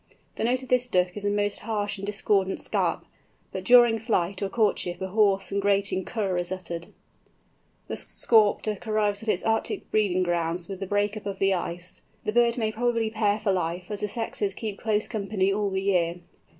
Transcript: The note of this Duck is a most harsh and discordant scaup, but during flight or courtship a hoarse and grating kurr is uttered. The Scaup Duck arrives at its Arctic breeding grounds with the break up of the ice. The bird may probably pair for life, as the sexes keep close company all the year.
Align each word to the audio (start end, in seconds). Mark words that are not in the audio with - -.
The 0.35 0.43
note 0.43 0.63
of 0.63 0.69
this 0.69 0.87
Duck 0.87 1.15
is 1.15 1.25
a 1.25 1.29
most 1.29 1.59
harsh 1.59 1.99
and 1.99 2.05
discordant 2.07 2.57
scaup, 2.59 3.03
but 3.51 3.63
during 3.63 3.99
flight 3.99 4.41
or 4.41 4.49
courtship 4.49 4.99
a 4.99 5.09
hoarse 5.09 5.51
and 5.51 5.61
grating 5.61 6.05
kurr 6.05 6.37
is 6.37 6.51
uttered. 6.51 6.87
The 7.87 7.95
Scaup 7.95 8.63
Duck 8.63 8.87
arrives 8.87 9.21
at 9.21 9.29
its 9.29 9.43
Arctic 9.43 9.91
breeding 9.91 10.23
grounds 10.23 10.67
with 10.67 10.79
the 10.79 10.87
break 10.87 11.15
up 11.15 11.27
of 11.27 11.37
the 11.37 11.53
ice. 11.53 12.01
The 12.23 12.31
bird 12.31 12.57
may 12.57 12.71
probably 12.71 13.11
pair 13.11 13.39
for 13.39 13.51
life, 13.51 13.91
as 13.91 14.01
the 14.01 14.07
sexes 14.07 14.55
keep 14.55 14.79
close 14.79 15.07
company 15.07 15.53
all 15.53 15.69
the 15.69 15.83
year. 15.83 16.15